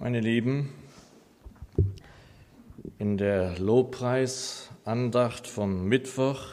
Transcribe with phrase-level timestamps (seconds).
[0.00, 0.68] Meine Lieben,
[2.98, 6.46] in der Lobpreisandacht vom Mittwoch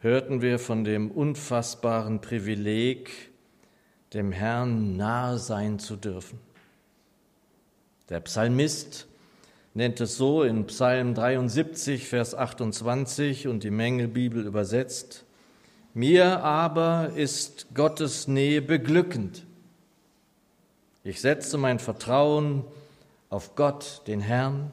[0.00, 3.30] hörten wir von dem unfassbaren Privileg,
[4.12, 6.38] dem Herrn nahe sein zu dürfen.
[8.10, 9.08] Der Psalmist
[9.72, 15.24] nennt es so in Psalm 73, Vers 28 und die Mengelbibel übersetzt,
[15.94, 19.46] mir aber ist Gottes Nähe beglückend.
[21.06, 22.64] Ich setze mein Vertrauen
[23.30, 24.72] auf Gott, den Herrn.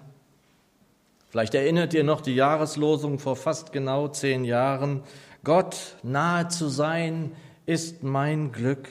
[1.30, 5.04] Vielleicht erinnert ihr noch die Jahreslosung vor fast genau zehn Jahren.
[5.44, 7.34] Gott nahe zu sein
[7.68, 8.90] ist mein Glück.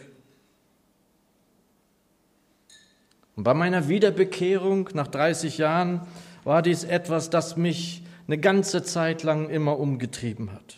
[3.34, 6.02] Und bei meiner Wiederbekehrung nach 30 Jahren
[6.44, 10.76] war dies etwas, das mich eine ganze Zeit lang immer umgetrieben hat.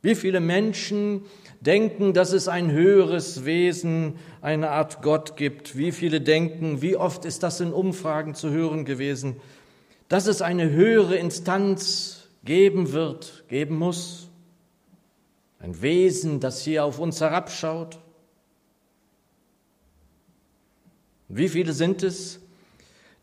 [0.00, 1.24] Wie viele Menschen
[1.66, 5.76] denken, dass es ein höheres Wesen, eine Art Gott gibt.
[5.76, 9.36] Wie viele denken, wie oft ist das in Umfragen zu hören gewesen,
[10.08, 14.28] dass es eine höhere Instanz geben wird, geben muss.
[15.58, 17.98] Ein Wesen, das hier auf uns herabschaut.
[21.28, 22.38] Wie viele sind es,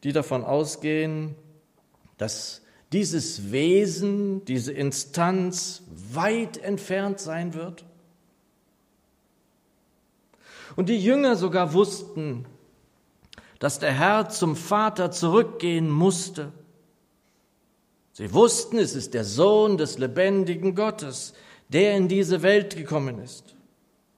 [0.03, 1.35] die davon ausgehen,
[2.17, 7.85] dass dieses Wesen, diese Instanz weit entfernt sein wird?
[10.75, 12.45] Und die Jünger sogar wussten,
[13.59, 16.51] dass der Herr zum Vater zurückgehen musste.
[18.11, 21.33] Sie wussten, es ist der Sohn des lebendigen Gottes,
[21.69, 23.55] der in diese Welt gekommen ist.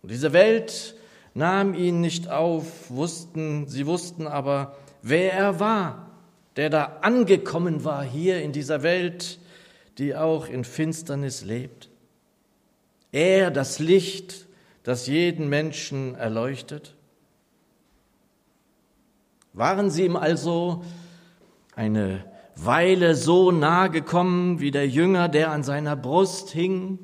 [0.02, 0.96] Und diese Welt
[1.34, 6.12] nahm ihn nicht auf, wussten, sie wussten aber, wer er war,
[6.56, 9.40] der da angekommen war hier in dieser Welt,
[9.98, 11.90] die auch in Finsternis lebt.
[13.12, 14.45] Er, das Licht,
[14.86, 16.96] das jeden Menschen erleuchtet?
[19.52, 20.84] Waren sie ihm also
[21.76, 22.24] eine
[22.56, 27.00] Weile so nahe gekommen wie der Jünger, der an seiner Brust hing?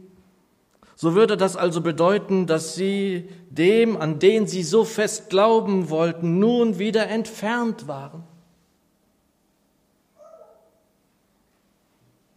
[0.95, 6.37] So würde das also bedeuten, dass sie dem, an den sie so fest glauben wollten,
[6.37, 8.23] nun wieder entfernt waren.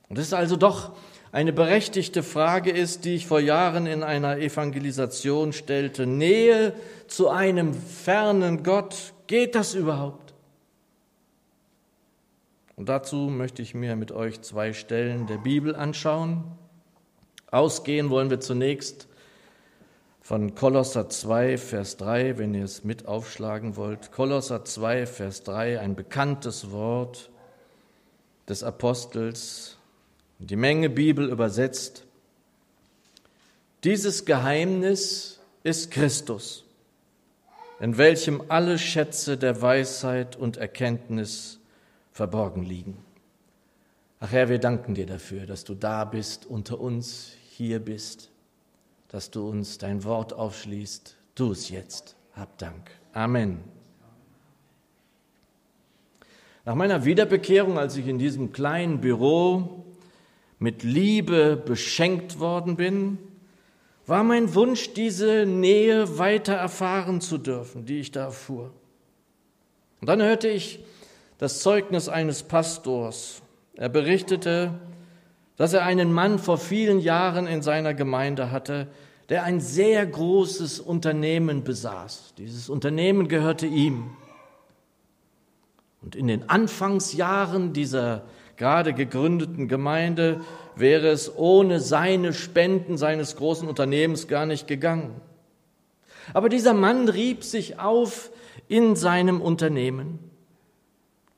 [0.09, 0.93] Und es ist also doch
[1.35, 6.07] eine berechtigte Frage ist, die ich vor Jahren in einer Evangelisation stellte.
[6.07, 6.75] Nähe
[7.09, 10.33] zu einem fernen Gott, geht das überhaupt?
[12.77, 16.45] Und dazu möchte ich mir mit euch zwei Stellen der Bibel anschauen.
[17.51, 19.09] Ausgehen wollen wir zunächst
[20.21, 24.13] von Kolosser 2, Vers 3, wenn ihr es mit aufschlagen wollt.
[24.13, 27.31] Kolosser 2, Vers 3, ein bekanntes Wort
[28.49, 29.79] des Apostels
[30.39, 32.05] die Menge Bibel übersetzt,
[33.85, 36.65] dieses Geheimnis ist Christus,
[37.81, 41.59] in welchem alle Schätze der Weisheit und Erkenntnis
[42.13, 42.97] verborgen liegen.
[44.21, 48.31] Ach Herr, wir danken dir dafür, dass du da bist, unter uns hier bist,
[49.09, 51.17] dass du uns dein Wort aufschließt.
[51.35, 52.17] Tu es jetzt.
[52.35, 52.91] Hab Dank.
[53.13, 53.63] Amen.
[56.65, 59.84] Nach meiner Wiederbekehrung, als ich in diesem kleinen Büro
[60.59, 63.19] mit Liebe beschenkt worden bin,
[64.07, 68.73] war mein Wunsch, diese Nähe weiter erfahren zu dürfen, die ich da erfuhr.
[70.01, 70.81] Und dann hörte ich
[71.39, 73.43] das Zeugnis eines Pastors.
[73.75, 74.75] Er berichtete,
[75.57, 78.89] dass er einen Mann vor vielen Jahren in seiner Gemeinde hatte,
[79.29, 82.35] der ein sehr großes Unternehmen besaß.
[82.37, 84.11] Dieses Unternehmen gehörte ihm.
[86.03, 88.25] Und in den Anfangsjahren dieser
[88.57, 90.41] gerade gegründeten Gemeinde
[90.77, 95.21] wäre es ohne seine Spenden seines großen Unternehmens gar nicht gegangen.
[96.33, 98.31] Aber dieser Mann rieb sich auf
[98.69, 100.19] in seinem Unternehmen.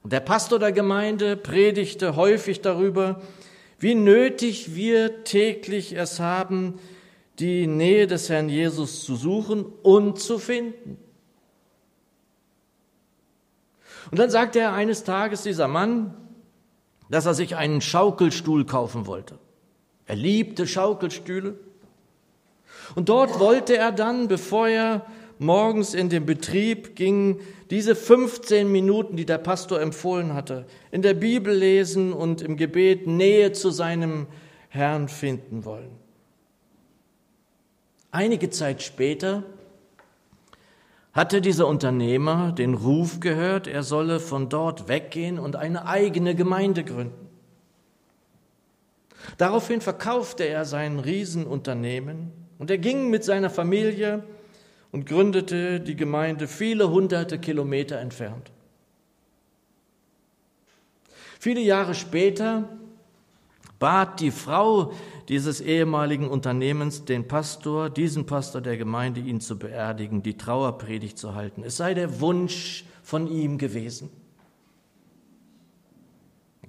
[0.05, 3.21] Der Pastor der Gemeinde predigte häufig darüber,
[3.79, 6.79] wie nötig wir täglich es haben,
[7.39, 10.97] die Nähe des Herrn Jesus zu suchen und zu finden.
[14.11, 16.15] Und dann sagte er eines Tages dieser Mann,
[17.09, 19.39] dass er sich einen Schaukelstuhl kaufen wollte.
[20.07, 21.59] Er liebte Schaukelstühle.
[22.95, 25.07] Und dort wollte er dann, bevor er
[25.39, 31.15] morgens in den Betrieb ging, diese 15 Minuten, die der Pastor empfohlen hatte, in der
[31.15, 34.27] Bibel lesen und im Gebet Nähe zu seinem
[34.69, 35.91] Herrn finden wollen.
[38.13, 39.43] Einige Zeit später
[41.17, 46.85] hatte dieser Unternehmer den Ruf gehört, er solle von dort weggehen und eine eigene Gemeinde
[46.85, 47.31] gründen.
[49.39, 54.25] Daraufhin verkaufte er sein Riesenunternehmen und er ging mit seiner Familie
[54.93, 58.53] und gründete die Gemeinde viele hunderte Kilometer entfernt.
[61.41, 62.69] Viele Jahre später
[63.79, 64.93] bat die Frau
[65.29, 71.35] dieses ehemaligen Unternehmens den Pastor, diesen Pastor der Gemeinde, ihn zu beerdigen, die Trauerpredigt zu
[71.35, 71.63] halten.
[71.65, 74.11] Es sei der Wunsch von ihm gewesen.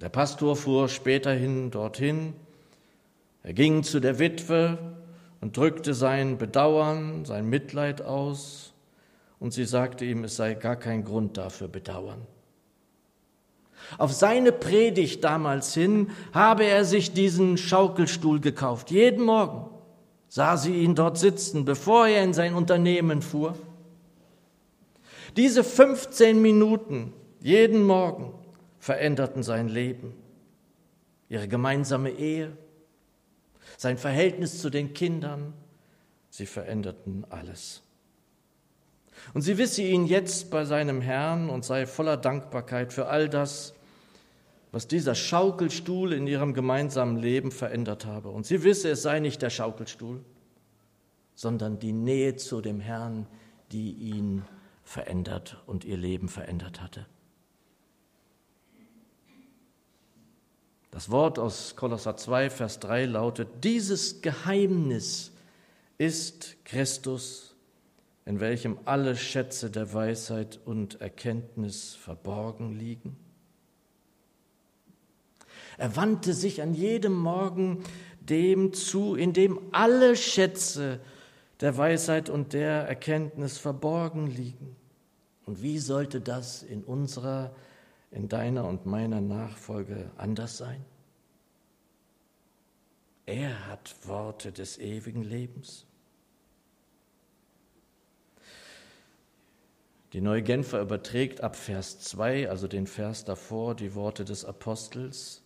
[0.00, 2.34] Der Pastor fuhr späterhin dorthin.
[3.42, 4.78] Er ging zu der Witwe
[5.40, 8.74] und drückte sein Bedauern, sein Mitleid aus.
[9.40, 12.26] Und sie sagte ihm, es sei gar kein Grund dafür bedauern.
[13.96, 18.90] Auf seine Predigt damals hin habe er sich diesen Schaukelstuhl gekauft.
[18.90, 19.70] Jeden Morgen
[20.28, 23.56] sah sie ihn dort sitzen, bevor er in sein Unternehmen fuhr.
[25.36, 28.34] Diese 15 Minuten jeden Morgen
[28.78, 30.14] veränderten sein Leben,
[31.28, 32.56] ihre gemeinsame Ehe,
[33.76, 35.54] sein Verhältnis zu den Kindern,
[36.30, 37.82] sie veränderten alles.
[39.34, 43.74] Und sie wisse ihn jetzt bei seinem Herrn und sei voller Dankbarkeit für all das,
[44.72, 48.28] was dieser Schaukelstuhl in ihrem gemeinsamen Leben verändert habe.
[48.30, 50.24] Und sie wisse, es sei nicht der Schaukelstuhl,
[51.34, 53.26] sondern die Nähe zu dem Herrn,
[53.72, 54.42] die ihn
[54.82, 57.06] verändert und ihr Leben verändert hatte.
[60.90, 65.32] Das Wort aus Kolosser 2, Vers 3 lautet, dieses Geheimnis
[65.98, 67.54] ist Christus,
[68.28, 73.16] in welchem alle Schätze der Weisheit und Erkenntnis verborgen liegen.
[75.78, 77.84] Er wandte sich an jedem Morgen
[78.20, 81.00] dem zu, in dem alle Schätze
[81.60, 84.76] der Weisheit und der Erkenntnis verborgen liegen.
[85.46, 87.54] Und wie sollte das in unserer,
[88.10, 90.84] in deiner und meiner Nachfolge anders sein?
[93.24, 95.86] Er hat Worte des ewigen Lebens.
[100.14, 105.42] Die Neue Genfer überträgt ab Vers 2, also den Vers davor, die Worte des Apostels.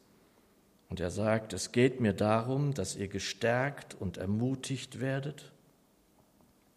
[0.88, 5.50] Und er sagt, es geht mir darum, dass ihr gestärkt und ermutigt werdet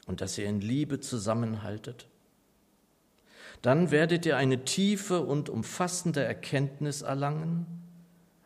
[0.08, 2.08] und dass ihr in Liebe zusammenhaltet.
[3.62, 7.66] Dann werdet ihr eine tiefe und umfassende Erkenntnis erlangen,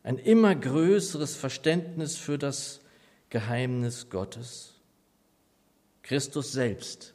[0.03, 2.81] ein immer größeres Verständnis für das
[3.29, 4.73] Geheimnis Gottes.
[6.03, 7.13] Christus selbst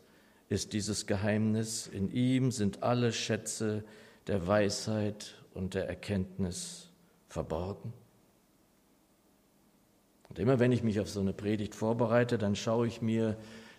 [0.48, 3.84] ist dieses Geheimnis, in ihm sind alle Schätze
[4.26, 6.90] der Weisheit und der Erkenntnis
[7.28, 7.92] verborgen.
[10.28, 13.36] Und immer wenn ich mich auf so eine Predigt vorbereite, dann schaue ich mir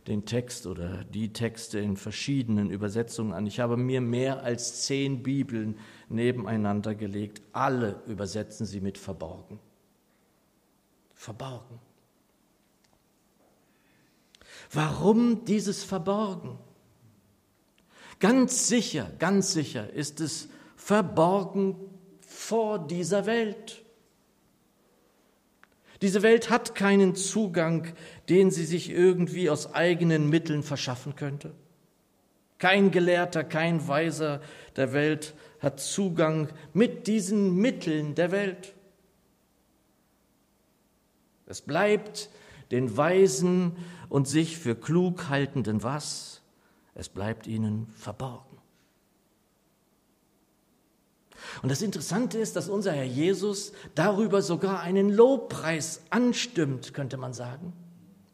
[0.07, 3.47] den Text oder die Texte in verschiedenen Übersetzungen an.
[3.47, 5.79] Ich habe mir mehr als zehn Bibeln
[6.09, 7.41] nebeneinander gelegt.
[7.53, 9.59] Alle übersetzen sie mit verborgen.
[11.13, 11.79] Verborgen.
[14.71, 16.57] Warum dieses Verborgen?
[18.19, 21.75] Ganz sicher, ganz sicher ist es verborgen
[22.21, 23.83] vor dieser Welt.
[26.01, 27.93] Diese Welt hat keinen Zugang,
[28.29, 31.53] den sie sich irgendwie aus eigenen Mitteln verschaffen könnte.
[32.57, 34.41] Kein Gelehrter, kein Weiser
[34.75, 38.73] der Welt hat Zugang mit diesen Mitteln der Welt.
[41.47, 42.29] Es bleibt
[42.71, 43.75] den Weisen
[44.09, 46.41] und sich für klug haltenden was?
[46.93, 48.55] Es bleibt ihnen verborgen.
[51.61, 57.33] Und das Interessante ist, dass unser Herr Jesus darüber sogar einen Lobpreis anstimmt, könnte man
[57.33, 57.73] sagen.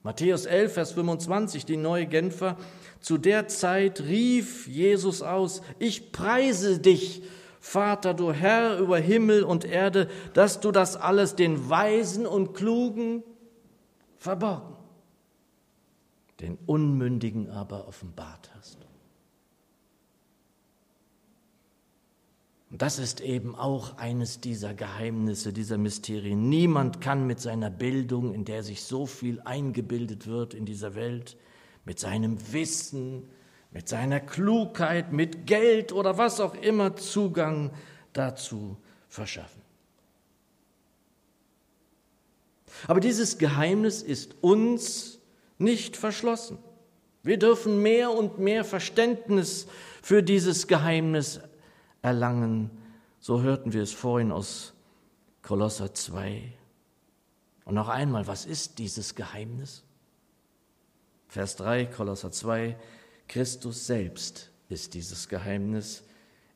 [0.04, 2.58] Matthäus 11, Vers 25, die neue Genfer.
[3.00, 7.22] Zu der Zeit rief Jesus aus, ich preise dich,
[7.60, 13.24] Vater, du Herr über Himmel und Erde, dass du das alles den Weisen und Klugen
[14.22, 14.75] verborgen,
[16.40, 18.78] den Unmündigen aber offenbart hast.
[22.70, 26.50] Und das ist eben auch eines dieser Geheimnisse, dieser Mysterien.
[26.50, 31.36] Niemand kann mit seiner Bildung, in der sich so viel eingebildet wird in dieser Welt,
[31.84, 33.28] mit seinem Wissen,
[33.72, 37.72] mit seiner Klugheit, mit Geld oder was auch immer Zugang
[38.13, 38.78] dazu
[39.10, 39.61] verschaffen.
[42.88, 45.20] Aber dieses Geheimnis ist uns
[45.58, 46.58] nicht verschlossen.
[47.24, 49.68] Wir dürfen mehr und mehr Verständnis
[50.02, 51.40] für dieses Geheimnis
[52.02, 52.72] erlangen.
[53.20, 54.74] So hörten wir es vorhin aus
[55.44, 56.52] Kolosser 2.
[57.66, 59.84] Und noch einmal, was ist dieses Geheimnis?
[61.28, 62.76] Vers 3, Kolosser 2,
[63.28, 66.04] Christus selbst ist dieses Geheimnis.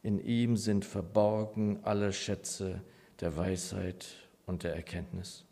[0.01, 2.81] In ihm sind verborgen alle Schätze
[3.21, 4.07] der Weisheit
[4.45, 5.44] und der Erkenntnis.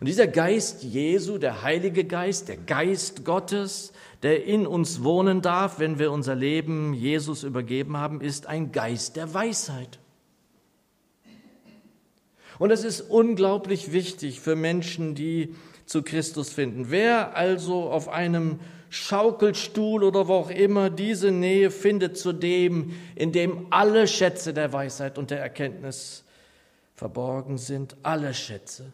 [0.00, 5.78] Und dieser Geist Jesu, der Heilige Geist, der Geist Gottes, der in uns wohnen darf,
[5.78, 9.98] wenn wir unser Leben Jesus übergeben haben, ist ein Geist der Weisheit.
[12.58, 15.54] Und es ist unglaublich wichtig für Menschen, die
[15.86, 16.90] zu Christus finden.
[16.90, 18.60] Wer also auf einem
[18.90, 24.72] Schaukelstuhl oder wo auch immer diese Nähe findet zu dem, in dem alle Schätze der
[24.72, 26.24] Weisheit und der Erkenntnis
[26.94, 28.92] verborgen sind, alle Schätze,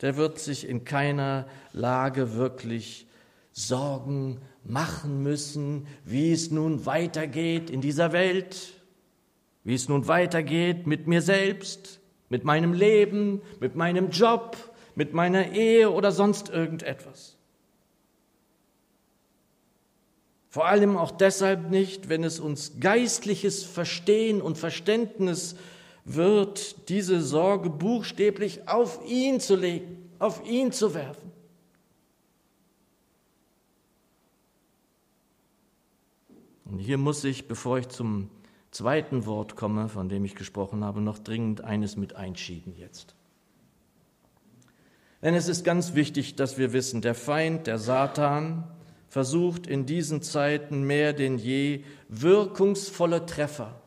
[0.00, 3.06] der wird sich in keiner Lage wirklich
[3.52, 8.74] Sorgen machen müssen, wie es nun weitergeht in dieser Welt,
[9.64, 14.56] wie es nun weitergeht mit mir selbst, mit meinem Leben, mit meinem Job,
[14.94, 17.36] mit meiner Ehe oder sonst irgendetwas.
[20.48, 25.56] Vor allem auch deshalb nicht, wenn es uns geistliches Verstehen und Verständnis
[26.06, 31.32] wird, diese Sorge buchstäblich auf ihn zu legen, auf ihn zu werfen.
[36.64, 38.30] Und hier muss ich, bevor ich zum
[38.70, 43.14] zweiten Wort komme, von dem ich gesprochen habe, noch dringend eines mit einschieben jetzt.
[45.22, 48.64] Denn es ist ganz wichtig, dass wir wissen, der Feind, der Satan,
[49.08, 53.80] versucht in diesen Zeiten mehr denn je wirkungsvolle Treffer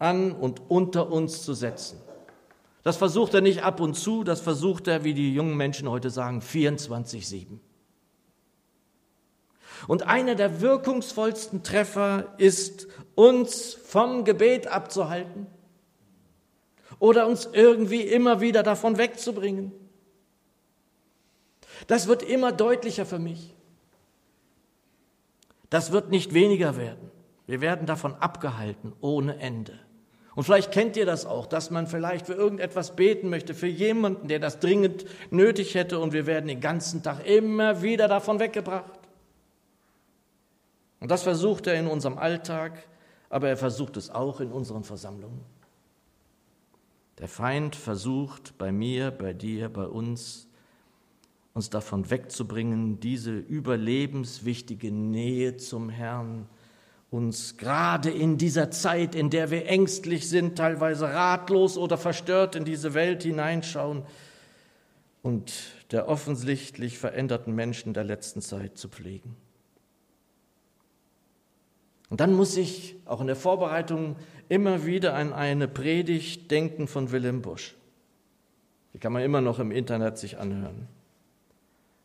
[0.00, 2.00] an und unter uns zu setzen.
[2.82, 6.10] Das versucht er nicht ab und zu, das versucht er, wie die jungen Menschen heute
[6.10, 7.58] sagen, 24-7.
[9.86, 15.46] Und einer der wirkungsvollsten Treffer ist, uns vom Gebet abzuhalten
[16.98, 19.72] oder uns irgendwie immer wieder davon wegzubringen.
[21.86, 23.54] Das wird immer deutlicher für mich.
[25.70, 27.10] Das wird nicht weniger werden.
[27.46, 29.78] Wir werden davon abgehalten ohne Ende.
[30.34, 34.28] Und vielleicht kennt ihr das auch, dass man vielleicht für irgendetwas beten möchte, für jemanden,
[34.28, 39.00] der das dringend nötig hätte, und wir werden den ganzen Tag immer wieder davon weggebracht.
[41.00, 42.86] Und das versucht er in unserem Alltag,
[43.28, 45.40] aber er versucht es auch in unseren Versammlungen.
[47.18, 50.48] Der Feind versucht bei mir, bei dir, bei uns,
[51.54, 56.48] uns davon wegzubringen, diese überlebenswichtige Nähe zum Herrn,
[57.10, 62.64] uns gerade in dieser Zeit, in der wir ängstlich sind, teilweise ratlos oder verstört in
[62.64, 64.04] diese Welt hineinschauen
[65.22, 65.52] und
[65.90, 69.36] der offensichtlich veränderten Menschen der letzten Zeit zu pflegen.
[72.10, 74.16] Und dann muss ich auch in der Vorbereitung
[74.48, 77.76] immer wieder an eine Predigt denken von Willem Busch.
[78.94, 80.88] Die kann man immer noch im Internet sich anhören.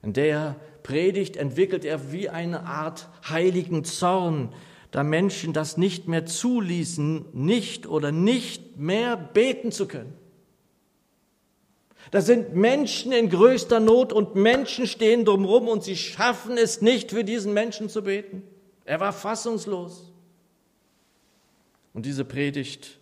[0.04, 4.54] In der Predigt entwickelt er wie eine Art heiligen Zorn,
[4.96, 10.14] da Menschen das nicht mehr zuließen, nicht oder nicht mehr beten zu können.
[12.12, 17.12] Da sind Menschen in größter Not und Menschen stehen drumherum und sie schaffen es nicht,
[17.12, 18.42] für diesen Menschen zu beten.
[18.86, 20.14] Er war fassungslos.
[21.92, 22.98] Und diese Predigt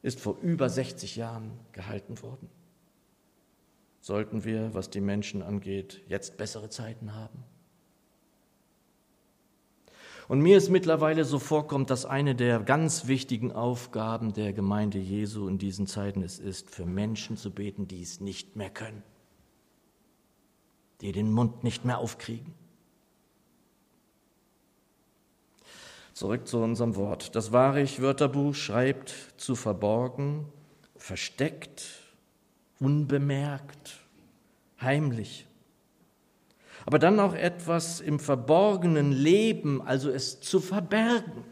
[0.00, 2.48] ist vor über 60 Jahren gehalten worden.
[4.00, 7.44] Sollten wir, was die Menschen angeht, jetzt bessere Zeiten haben?
[10.28, 15.48] Und mir ist mittlerweile so vorkommt, dass eine der ganz wichtigen Aufgaben der Gemeinde Jesu
[15.48, 19.02] in diesen Zeiten es ist, für Menschen zu beten, die es nicht mehr können,
[21.00, 22.54] die den Mund nicht mehr aufkriegen
[26.14, 27.34] Zurück zu unserem Wort.
[27.34, 30.46] Das Warich-Wörterbuch schreibt zu verborgen,
[30.96, 31.84] versteckt,
[32.78, 33.98] unbemerkt,
[34.80, 35.48] heimlich.
[36.86, 41.44] Aber dann auch etwas im verborgenen Leben, also es zu verbergen.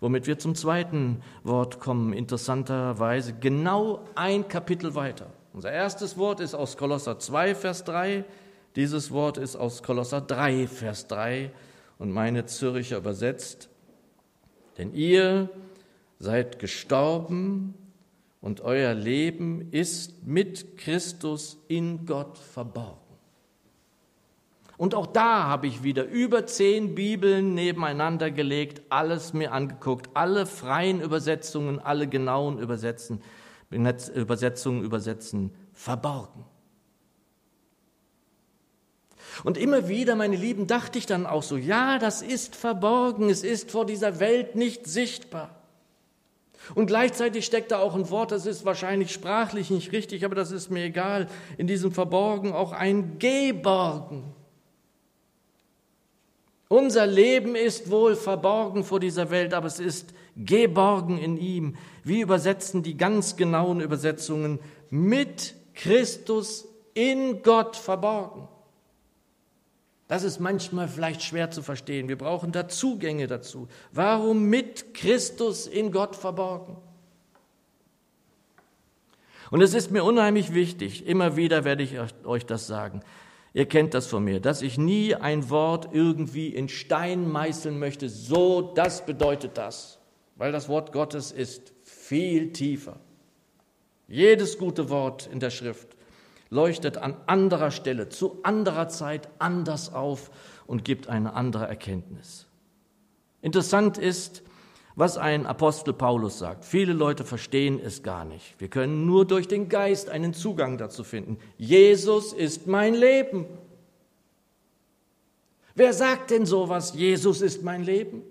[0.00, 5.30] Womit wir zum zweiten Wort kommen, interessanterweise genau ein Kapitel weiter.
[5.52, 8.24] Unser erstes Wort ist aus Kolosser 2, Vers 3.
[8.74, 11.50] Dieses Wort ist aus Kolosser 3, Vers 3
[11.98, 13.70] und meine Zürcher übersetzt.
[14.76, 15.48] Denn ihr
[16.18, 17.74] seid gestorben
[18.46, 23.00] und euer Leben ist mit Christus in Gott verborgen.
[24.76, 30.46] Und auch da habe ich wieder über zehn Bibeln nebeneinander gelegt, alles mir angeguckt, alle
[30.46, 33.20] freien Übersetzungen, alle genauen Übersetzungen
[34.84, 36.44] übersetzen, verborgen.
[39.42, 43.42] Und immer wieder, meine Lieben, dachte ich dann auch so, ja, das ist verborgen, es
[43.42, 45.65] ist vor dieser Welt nicht sichtbar.
[46.74, 50.50] Und gleichzeitig steckt da auch ein Wort, das ist wahrscheinlich sprachlich nicht richtig, aber das
[50.50, 54.24] ist mir egal, in diesem Verborgen auch ein Geborgen.
[56.68, 61.76] Unser Leben ist wohl verborgen vor dieser Welt, aber es ist geborgen in ihm.
[62.02, 64.58] Wie übersetzen die ganz genauen Übersetzungen?
[64.90, 68.48] Mit Christus in Gott verborgen.
[70.08, 72.08] Das ist manchmal vielleicht schwer zu verstehen.
[72.08, 73.68] Wir brauchen da Zugänge dazu.
[73.92, 76.76] Warum mit Christus in Gott verborgen?
[79.50, 83.00] Und es ist mir unheimlich wichtig, immer wieder werde ich euch das sagen.
[83.52, 88.08] Ihr kennt das von mir, dass ich nie ein Wort irgendwie in Stein meißeln möchte.
[88.08, 89.98] So, das bedeutet das.
[90.34, 93.00] Weil das Wort Gottes ist viel tiefer.
[94.08, 95.95] Jedes gute Wort in der Schrift
[96.50, 100.30] leuchtet an anderer Stelle, zu anderer Zeit anders auf
[100.66, 102.46] und gibt eine andere Erkenntnis.
[103.42, 104.42] Interessant ist,
[104.96, 106.64] was ein Apostel Paulus sagt.
[106.64, 108.54] Viele Leute verstehen es gar nicht.
[108.58, 111.38] Wir können nur durch den Geist einen Zugang dazu finden.
[111.58, 113.44] Jesus ist mein Leben.
[115.74, 116.94] Wer sagt denn sowas?
[116.94, 118.22] Jesus ist mein Leben.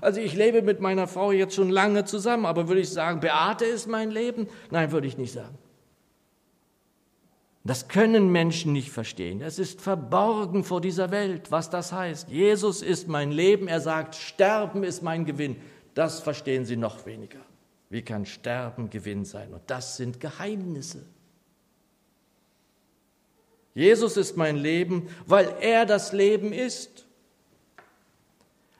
[0.00, 3.66] Also ich lebe mit meiner Frau jetzt schon lange zusammen, aber würde ich sagen, Beate
[3.66, 4.48] ist mein Leben?
[4.70, 5.56] Nein, würde ich nicht sagen.
[7.66, 9.40] Das können Menschen nicht verstehen.
[9.40, 12.28] Es ist verborgen vor dieser Welt, was das heißt.
[12.28, 13.68] Jesus ist mein Leben.
[13.68, 15.56] Er sagt, Sterben ist mein Gewinn.
[15.94, 17.40] Das verstehen sie noch weniger.
[17.88, 19.54] Wie kann Sterben Gewinn sein?
[19.54, 21.06] Und das sind Geheimnisse.
[23.74, 27.06] Jesus ist mein Leben, weil er das Leben ist.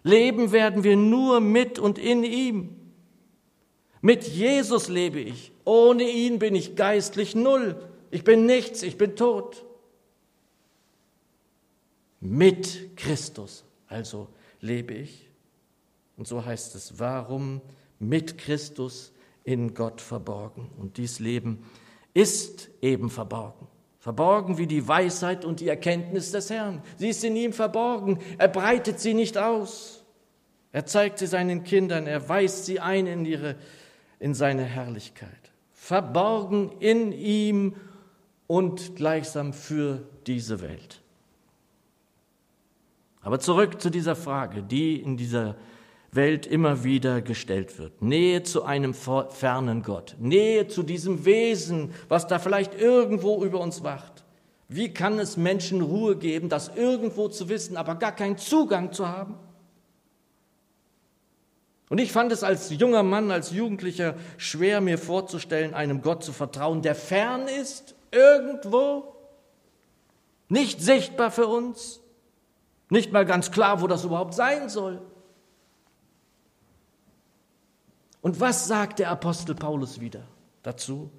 [0.03, 2.77] Leben werden wir nur mit und in ihm.
[4.03, 5.53] Mit Jesus lebe ich.
[5.65, 7.77] Ohne ihn bin ich geistlich null.
[8.15, 9.65] Ich bin nichts, ich bin tot.
[12.21, 14.29] Mit Christus also
[14.61, 15.29] lebe ich.
[16.17, 17.61] Und so heißt es, warum
[17.99, 20.71] mit Christus in Gott verborgen?
[20.79, 21.65] Und dies Leben
[22.13, 23.67] ist eben verborgen.
[23.99, 26.85] Verborgen wie die Weisheit und die Erkenntnis des Herrn.
[26.99, 28.21] Sie ist in ihm verborgen.
[28.39, 30.05] Er breitet sie nicht aus.
[30.71, 32.07] Er zeigt sie seinen Kindern.
[32.07, 33.57] Er weist sie ein in, ihre,
[34.21, 35.51] in seine Herrlichkeit.
[35.73, 37.75] Verborgen in ihm
[38.47, 41.01] und gleichsam für diese Welt.
[43.23, 45.57] Aber zurück zu dieser Frage, die in dieser
[46.13, 48.03] Welt immer wieder gestellt wird.
[48.03, 53.83] Nähe zu einem fernen Gott, Nähe zu diesem Wesen, was da vielleicht irgendwo über uns
[53.83, 54.25] wacht.
[54.69, 59.09] Wie kann es Menschen Ruhe geben, das irgendwo zu wissen, aber gar keinen Zugang zu
[59.09, 59.35] haben?
[61.91, 66.33] Und ich fand es als junger Mann, als Jugendlicher schwer, mir vorzustellen, einem Gott zu
[66.33, 69.15] vertrauen, der fern ist, irgendwo,
[70.49, 72.01] nicht sichtbar für uns,
[72.91, 75.01] nicht mal ganz klar, wo das überhaupt sein soll.
[78.23, 80.27] Und was sagt der Apostel Paulus wieder
[80.63, 81.11] dazu?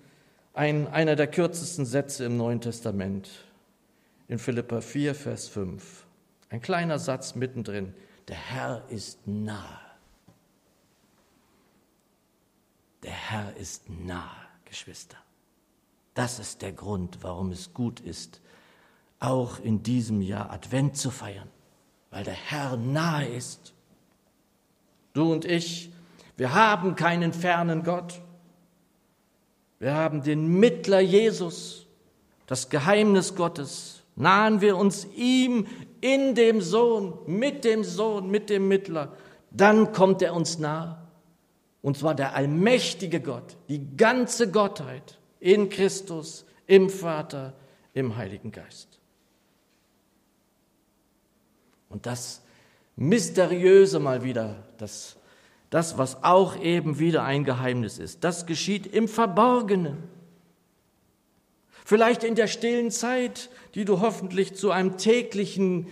[0.53, 3.29] Ein, einer der kürzesten Sätze im Neuen Testament,
[4.27, 6.05] in Philippa 4, Vers 5.
[6.49, 7.93] Ein kleiner Satz mittendrin.
[8.27, 9.79] Der Herr ist nahe.
[13.03, 15.17] Der Herr ist nahe, Geschwister.
[16.15, 18.41] Das ist der Grund, warum es gut ist,
[19.19, 21.49] auch in diesem Jahr Advent zu feiern,
[22.09, 23.73] weil der Herr nahe ist.
[25.13, 25.91] Du und ich
[26.37, 28.21] wir haben keinen fernen Gott.
[29.79, 31.85] Wir haben den Mittler Jesus,
[32.47, 34.03] das Geheimnis Gottes.
[34.15, 35.67] Nahen wir uns ihm
[36.01, 39.13] in dem Sohn, mit dem Sohn, mit dem Mittler,
[39.51, 40.97] dann kommt er uns nahe.
[41.81, 47.53] Und zwar der allmächtige Gott, die ganze Gottheit in Christus, im Vater,
[47.93, 48.99] im Heiligen Geist.
[51.89, 52.41] Und das
[52.95, 55.17] Mysteriöse mal wieder, das
[55.69, 58.23] das, was auch eben wieder ein Geheimnis ist.
[58.23, 59.97] Das geschieht im Verborgenen.
[61.83, 65.87] Vielleicht in der stillen Zeit, die du hoffentlich zu einem täglichen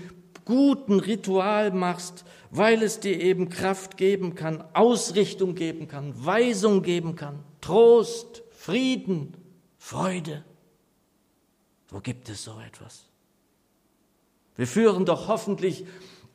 [0.45, 7.15] guten Ritual machst, weil es dir eben Kraft geben kann, Ausrichtung geben kann, Weisung geben
[7.15, 9.33] kann, Trost, Frieden,
[9.83, 10.45] Freude.
[11.89, 13.03] Wo gibt es so etwas?
[14.55, 15.85] Wir führen doch hoffentlich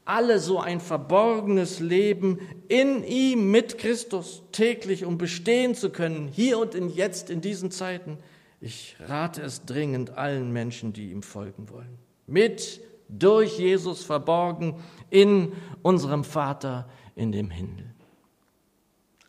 [0.04, 6.58] alle so ein verborgenes Leben in ihm mit Christus täglich, um bestehen zu können, hier
[6.58, 8.18] und in jetzt in diesen Zeiten.
[8.60, 11.98] Ich rate es dringend allen Menschen, die ihm folgen wollen.
[12.26, 14.74] Mit, durch Jesus verborgen
[15.08, 17.94] in unserem Vater in dem Himmel.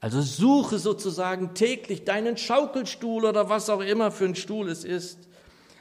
[0.01, 5.27] Also suche sozusagen täglich deinen Schaukelstuhl oder was auch immer für ein Stuhl es ist.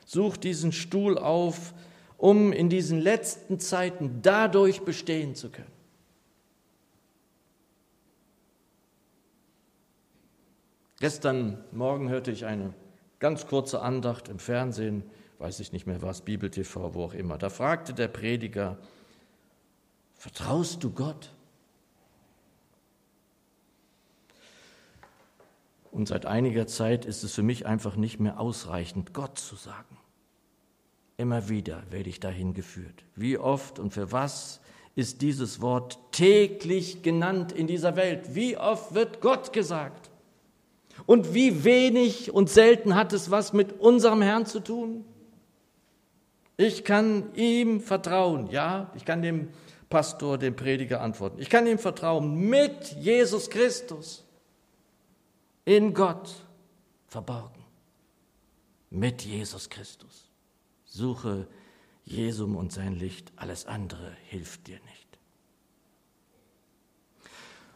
[0.07, 1.73] Such diesen Stuhl auf,
[2.17, 5.71] um in diesen letzten Zeiten dadurch bestehen zu können.
[11.01, 12.75] Gestern Morgen hörte ich eine
[13.21, 15.05] ganz kurze Andacht im Fernsehen,
[15.39, 17.39] weiß ich nicht mehr was, Bibel TV, wo auch immer.
[17.39, 18.79] Da fragte der Prediger,
[20.17, 21.33] vertraust du Gott?
[25.91, 29.97] Und seit einiger Zeit ist es für mich einfach nicht mehr ausreichend, Gott zu sagen.
[31.17, 33.05] Immer wieder werde ich dahin geführt.
[33.17, 34.61] Wie oft und für was
[34.95, 38.35] ist dieses Wort täglich genannt in dieser Welt?
[38.35, 40.11] Wie oft wird Gott gesagt?
[41.07, 45.05] Und wie wenig und selten hat es was mit unserem Herrn zu tun?
[46.57, 49.49] Ich kann ihm vertrauen, ja, ich kann dem
[49.89, 51.41] Pastor, dem Prediger antworten.
[51.41, 54.25] Ich kann ihm vertrauen mit Jesus Christus
[55.69, 56.35] in Gott
[57.09, 57.63] verborgen.
[58.89, 60.31] Mit Jesus Christus.
[60.87, 61.47] Suche
[62.07, 65.19] Jesum und sein Licht, alles andere hilft dir nicht.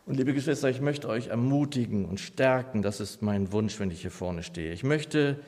[0.07, 4.01] Und liebe Geschwister, ich möchte euch ermutigen und stärken, das ist mein Wunsch, wenn ich
[4.01, 4.73] hier vorne stehe.
[4.73, 5.39] Ich möchte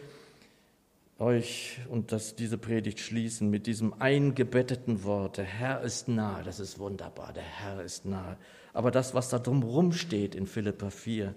[1.19, 6.61] euch und das, diese Predigt schließen mit diesem eingebetteten Wort, der Herr ist nahe, das
[6.61, 8.37] ist wunderbar, der Herr ist nahe.
[8.75, 11.35] Aber das, was da drumherum steht in Philippa 4,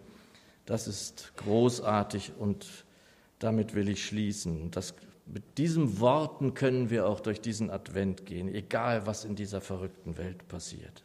[0.68, 2.68] das ist großartig und
[3.40, 4.70] damit will ich schließen.
[4.70, 4.94] Das,
[5.26, 10.18] mit diesen Worten können wir auch durch diesen Advent gehen, egal was in dieser verrückten
[10.18, 11.04] Welt passiert.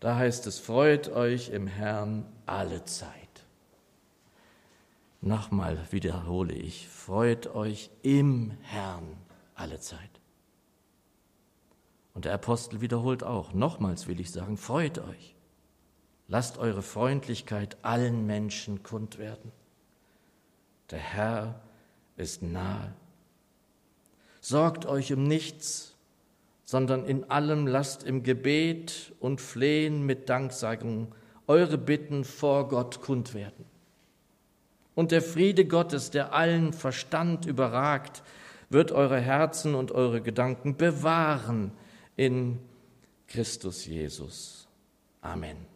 [0.00, 3.10] Da heißt es, freut euch im Herrn alle Zeit.
[5.20, 9.16] Nochmal wiederhole ich, freut euch im Herrn
[9.54, 10.00] alle Zeit.
[12.14, 15.33] Und der Apostel wiederholt auch, nochmals will ich sagen, freut euch.
[16.28, 19.52] Lasst eure Freundlichkeit allen Menschen kund werden.
[20.90, 21.60] Der Herr
[22.16, 22.94] ist nahe.
[24.40, 25.94] Sorgt euch um nichts,
[26.64, 31.14] sondern in allem lasst im Gebet und Flehen mit Danksagung
[31.46, 33.64] eure Bitten vor Gott kund werden.
[34.94, 38.22] Und der Friede Gottes, der allen Verstand überragt,
[38.70, 41.72] wird eure Herzen und eure Gedanken bewahren
[42.16, 42.60] in
[43.26, 44.68] Christus Jesus.
[45.20, 45.73] Amen.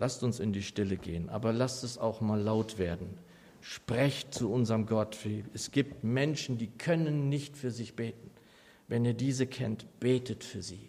[0.00, 3.18] Lasst uns in die Stille gehen, aber lasst es auch mal laut werden.
[3.60, 5.18] Sprecht zu unserem Gott.
[5.52, 8.30] Es gibt Menschen, die können nicht für sich beten.
[8.88, 10.88] Wenn ihr diese kennt, betet für sie.